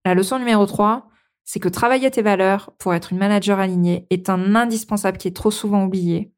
La 0.06 0.14
leçon 0.14 0.38
numéro 0.38 0.66
3, 0.66 1.10
c'est 1.44 1.60
que 1.60 1.70
travailler 1.70 2.12
tes 2.12 2.22
valeurs 2.22 2.72
pour 2.78 2.94
être 2.94 3.12
une 3.12 3.18
manager 3.18 3.60
alignée 3.60 4.06
est 4.10 4.30
un 4.30 4.56
indispensable 4.56 5.18
qui 5.18 5.28
est 5.28 5.36
trop 5.36 5.52
souvent 5.52 5.86
oublié. 5.86 6.32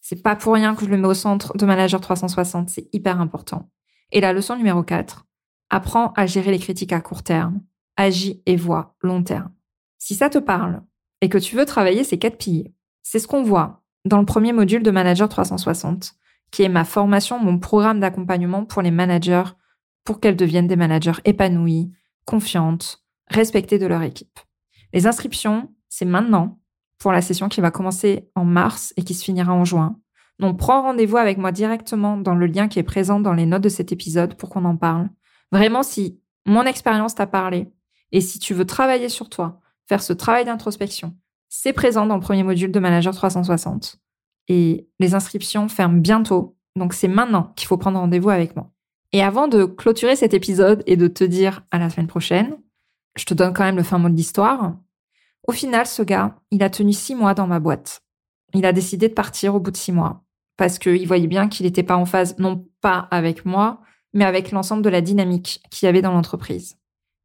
C'est 0.00 0.22
pas 0.22 0.34
pour 0.34 0.54
rien 0.54 0.74
que 0.74 0.84
je 0.84 0.90
le 0.90 0.96
mets 0.96 1.08
au 1.08 1.14
centre 1.14 1.56
de 1.56 1.66
Manager 1.66 2.00
360, 2.00 2.70
c'est 2.70 2.88
hyper 2.92 3.20
important. 3.20 3.70
Et 4.10 4.20
la 4.20 4.32
leçon 4.32 4.56
numéro 4.56 4.82
4, 4.82 5.26
apprends 5.70 6.12
à 6.16 6.26
gérer 6.26 6.50
les 6.50 6.58
critiques 6.58 6.92
à 6.92 7.00
court 7.00 7.22
terme 7.22 7.60
agis 7.96 8.42
et 8.46 8.56
vois 8.56 8.96
long 9.02 9.22
terme. 9.22 9.52
Si 9.98 10.14
ça 10.14 10.30
te 10.30 10.38
parle 10.38 10.82
et 11.20 11.28
que 11.28 11.38
tu 11.38 11.56
veux 11.56 11.66
travailler 11.66 12.04
ces 12.04 12.18
quatre 12.18 12.38
piliers, 12.38 12.74
c'est 13.02 13.18
ce 13.18 13.28
qu'on 13.28 13.42
voit 13.42 13.81
dans 14.04 14.18
le 14.18 14.26
premier 14.26 14.52
module 14.52 14.82
de 14.82 14.90
Manager 14.90 15.28
360, 15.28 16.14
qui 16.50 16.62
est 16.62 16.68
ma 16.68 16.84
formation, 16.84 17.38
mon 17.38 17.58
programme 17.58 18.00
d'accompagnement 18.00 18.64
pour 18.64 18.82
les 18.82 18.90
managers 18.90 19.44
pour 20.04 20.20
qu'elles 20.20 20.36
deviennent 20.36 20.66
des 20.66 20.76
managers 20.76 21.20
épanouis, 21.24 21.92
confiantes, 22.24 23.04
respectées 23.28 23.78
de 23.78 23.86
leur 23.86 24.02
équipe. 24.02 24.38
Les 24.92 25.06
inscriptions, 25.06 25.72
c'est 25.88 26.04
maintenant 26.04 26.58
pour 26.98 27.12
la 27.12 27.22
session 27.22 27.48
qui 27.48 27.60
va 27.60 27.70
commencer 27.70 28.28
en 28.34 28.44
mars 28.44 28.92
et 28.96 29.02
qui 29.02 29.14
se 29.14 29.24
finira 29.24 29.52
en 29.52 29.64
juin. 29.64 29.98
Donc 30.38 30.58
prends 30.58 30.82
rendez-vous 30.82 31.16
avec 31.16 31.38
moi 31.38 31.52
directement 31.52 32.16
dans 32.16 32.34
le 32.34 32.46
lien 32.46 32.68
qui 32.68 32.78
est 32.78 32.84
présent 32.84 33.20
dans 33.20 33.32
les 33.32 33.46
notes 33.46 33.62
de 33.62 33.68
cet 33.68 33.92
épisode 33.92 34.34
pour 34.36 34.50
qu'on 34.50 34.64
en 34.64 34.76
parle. 34.76 35.08
Vraiment, 35.52 35.82
si 35.82 36.20
mon 36.46 36.64
expérience 36.64 37.14
t'a 37.14 37.26
parlé, 37.26 37.72
et 38.10 38.20
si 38.20 38.38
tu 38.38 38.54
veux 38.54 38.66
travailler 38.66 39.08
sur 39.08 39.30
toi, 39.30 39.60
faire 39.88 40.02
ce 40.02 40.12
travail 40.12 40.44
d'introspection, 40.44 41.14
c'est 41.54 41.74
présent 41.74 42.06
dans 42.06 42.14
le 42.14 42.22
premier 42.22 42.44
module 42.44 42.72
de 42.72 42.80
Manager 42.80 43.14
360. 43.14 43.98
Et 44.48 44.88
les 44.98 45.14
inscriptions 45.14 45.68
ferment 45.68 45.98
bientôt, 45.98 46.56
donc 46.76 46.94
c'est 46.94 47.08
maintenant 47.08 47.52
qu'il 47.56 47.68
faut 47.68 47.76
prendre 47.76 47.98
rendez-vous 47.98 48.30
avec 48.30 48.56
moi. 48.56 48.70
Et 49.12 49.22
avant 49.22 49.48
de 49.48 49.66
clôturer 49.66 50.16
cet 50.16 50.32
épisode 50.32 50.82
et 50.86 50.96
de 50.96 51.08
te 51.08 51.24
dire 51.24 51.62
à 51.70 51.78
la 51.78 51.90
semaine 51.90 52.06
prochaine, 52.06 52.56
je 53.16 53.26
te 53.26 53.34
donne 53.34 53.52
quand 53.52 53.64
même 53.64 53.76
le 53.76 53.82
fin 53.82 53.98
mot 53.98 54.08
de 54.08 54.14
l'histoire. 54.14 54.76
Au 55.46 55.52
final, 55.52 55.86
ce 55.86 56.02
gars, 56.02 56.38
il 56.50 56.62
a 56.62 56.70
tenu 56.70 56.94
six 56.94 57.14
mois 57.14 57.34
dans 57.34 57.46
ma 57.46 57.60
boîte. 57.60 58.00
Il 58.54 58.64
a 58.64 58.72
décidé 58.72 59.10
de 59.10 59.14
partir 59.14 59.54
au 59.54 59.60
bout 59.60 59.72
de 59.72 59.76
six 59.76 59.92
mois 59.92 60.24
parce 60.56 60.78
qu'il 60.78 61.06
voyait 61.06 61.26
bien 61.26 61.48
qu'il 61.48 61.66
n'était 61.66 61.82
pas 61.82 61.96
en 61.96 62.06
phase, 62.06 62.38
non 62.38 62.66
pas 62.80 63.08
avec 63.10 63.44
moi, 63.44 63.82
mais 64.14 64.24
avec 64.24 64.52
l'ensemble 64.52 64.82
de 64.82 64.88
la 64.88 65.02
dynamique 65.02 65.62
qu'il 65.70 65.84
y 65.84 65.88
avait 65.90 66.02
dans 66.02 66.12
l'entreprise. 66.12 66.78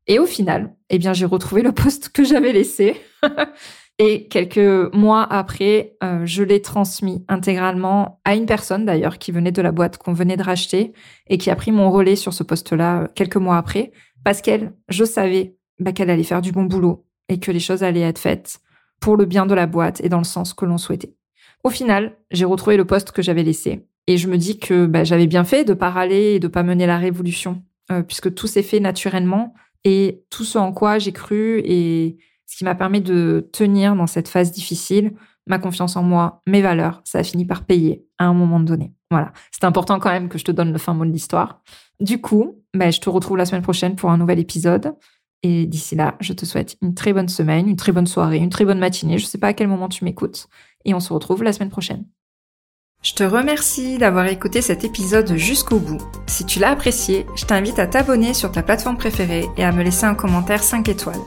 Et 0.05 0.19
au 0.19 0.25
final, 0.25 0.75
eh 0.89 0.97
bien, 0.97 1.13
j'ai 1.13 1.25
retrouvé 1.25 1.61
le 1.61 1.71
poste 1.71 2.09
que 2.09 2.25
j'avais 2.25 2.51
laissé. 2.51 3.01
Et 3.99 4.27
quelques 4.27 4.93
mois 4.93 5.23
après, 5.23 5.95
euh, 6.03 6.21
je 6.25 6.43
l'ai 6.43 6.61
transmis 6.61 7.25
intégralement 7.27 8.21
à 8.25 8.35
une 8.35 8.45
personne 8.45 8.85
d'ailleurs 8.85 9.17
qui 9.17 9.31
venait 9.31 9.51
de 9.51 9.61
la 9.61 9.71
boîte 9.71 9.97
qu'on 9.97 10.13
venait 10.13 10.37
de 10.37 10.43
racheter 10.43 10.93
et 11.27 11.39
qui 11.39 11.49
a 11.49 11.55
pris 11.55 11.71
mon 11.71 11.89
relais 11.89 12.15
sur 12.15 12.33
ce 12.33 12.43
poste-là 12.43 13.01
euh, 13.01 13.07
quelques 13.15 13.37
mois 13.37 13.57
après 13.57 13.91
parce 14.23 14.41
qu'elle, 14.41 14.73
je 14.89 15.03
savais 15.03 15.55
bah, 15.79 15.93
qu'elle 15.93 16.09
allait 16.09 16.23
faire 16.23 16.41
du 16.41 16.51
bon 16.51 16.63
boulot, 16.63 17.05
et 17.29 17.39
que 17.39 17.51
les 17.51 17.59
choses 17.59 17.83
allaient 17.83 18.01
être 18.01 18.19
faites 18.19 18.59
pour 18.99 19.17
le 19.17 19.25
bien 19.25 19.45
de 19.45 19.53
la 19.53 19.67
boîte 19.67 20.01
et 20.03 20.09
dans 20.09 20.17
le 20.17 20.23
sens 20.23 20.53
que 20.53 20.65
l'on 20.65 20.77
souhaitait. 20.77 21.15
Au 21.63 21.69
final, 21.69 22.17
j'ai 22.31 22.45
retrouvé 22.45 22.77
le 22.77 22.85
poste 22.85 23.11
que 23.11 23.21
j'avais 23.21 23.43
laissé 23.43 23.85
et 24.07 24.17
je 24.17 24.27
me 24.27 24.37
dis 24.37 24.59
que 24.59 24.85
bah, 24.85 25.03
j'avais 25.03 25.27
bien 25.27 25.43
fait 25.43 25.65
de 25.65 25.73
pas 25.73 25.89
râler 25.89 26.35
et 26.35 26.39
de 26.39 26.47
pas 26.47 26.63
mener 26.63 26.85
la 26.85 26.97
révolution 26.97 27.63
euh, 27.91 28.01
puisque 28.01 28.33
tout 28.33 28.47
s'est 28.47 28.63
fait 28.63 28.79
naturellement 28.79 29.53
et 29.83 30.23
tout 30.29 30.43
ce 30.43 30.57
en 30.57 30.71
quoi 30.71 30.99
j'ai 30.99 31.11
cru 31.11 31.61
et 31.63 32.17
ce 32.47 32.57
qui 32.57 32.63
m'a 32.63 32.75
permis 32.75 33.01
de 33.01 33.47
tenir 33.53 33.95
dans 33.95 34.07
cette 34.07 34.27
phase 34.27 34.51
difficile, 34.51 35.13
ma 35.45 35.59
confiance 35.59 35.95
en 35.95 36.03
moi, 36.03 36.41
mes 36.47 36.61
valeurs, 36.61 37.01
ça 37.03 37.19
a 37.19 37.23
fini 37.23 37.45
par 37.45 37.65
payer 37.65 38.05
à 38.17 38.25
un 38.25 38.33
moment 38.33 38.59
donné. 38.59 38.93
Voilà, 39.11 39.31
c'est 39.51 39.63
important 39.63 39.99
quand 39.99 40.09
même 40.09 40.29
que 40.29 40.37
je 40.37 40.45
te 40.45 40.51
donne 40.51 40.71
le 40.71 40.77
fin 40.77 40.93
mot 40.93 41.05
de 41.05 41.11
l'histoire. 41.11 41.61
Du 41.99 42.19
coup, 42.19 42.63
bah, 42.73 42.89
je 42.89 42.99
te 42.99 43.09
retrouve 43.09 43.37
la 43.37 43.45
semaine 43.45 43.61
prochaine 43.61 43.95
pour 43.95 44.09
un 44.09 44.17
nouvel 44.17 44.39
épisode. 44.39 44.95
Et 45.43 45.67
d'ici 45.67 45.95
là, 45.95 46.15
je 46.19 46.33
te 46.33 46.45
souhaite 46.45 46.77
une 46.81 46.95
très 46.95 47.13
bonne 47.13 47.29
semaine, 47.29 47.69
une 47.69 47.75
très 47.75 47.91
bonne 47.91 48.07
soirée, 48.07 48.37
une 48.37 48.49
très 48.49 48.65
bonne 48.65 48.79
matinée. 48.79 49.17
Je 49.17 49.25
ne 49.25 49.29
sais 49.29 49.37
pas 49.37 49.47
à 49.47 49.53
quel 49.53 49.67
moment 49.67 49.87
tu 49.87 50.03
m'écoutes. 50.03 50.47
Et 50.83 50.93
on 50.93 50.99
se 50.99 51.13
retrouve 51.13 51.43
la 51.43 51.53
semaine 51.53 51.69
prochaine. 51.69 52.05
Je 53.03 53.13
te 53.13 53.23
remercie 53.23 53.99
d'avoir 53.99 54.25
écouté 54.25 54.61
cet 54.61 54.83
épisode 54.83 55.35
jusqu'au 55.35 55.79
bout. 55.79 56.01
Si 56.25 56.45
tu 56.45 56.59
l'as 56.59 56.71
apprécié, 56.71 57.27
je 57.35 57.45
t'invite 57.45 57.77
à 57.77 57.85
t'abonner 57.85 58.33
sur 58.33 58.51
ta 58.51 58.63
plateforme 58.63 58.97
préférée 58.97 59.45
et 59.55 59.63
à 59.63 59.71
me 59.71 59.83
laisser 59.83 60.05
un 60.05 60.15
commentaire 60.15 60.63
5 60.63 60.89
étoiles. 60.89 61.21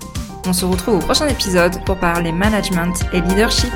On 0.47 0.53
se 0.53 0.65
retrouve 0.65 0.97
au 0.97 0.99
prochain 0.99 1.29
épisode 1.29 1.85
pour 1.85 1.97
parler 1.97 2.33
management 2.33 2.95
et 3.13 3.21
leadership. 3.21 3.73